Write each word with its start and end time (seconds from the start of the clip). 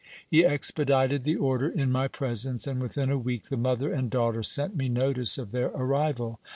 He 0.27 0.43
expedited 0.43 1.25
the 1.25 1.35
order 1.35 1.69
in 1.69 1.91
my 1.91 2.07
presence, 2.07 2.65
and 2.65 2.81
within 2.81 3.11
a 3.11 3.19
week 3.19 3.49
the 3.49 3.55
mother 3.55 3.93
and 3.93 4.09
daughter 4.09 4.41
sent 4.41 4.75
me 4.75 4.89
notice 4.89 5.37
of 5.37 5.51
their 5.51 5.67
arrival. 5.67 6.39